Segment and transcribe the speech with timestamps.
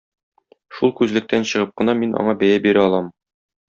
[0.77, 3.17] Шул күзлектән чыгып кына мин аңа бәя бирә алам.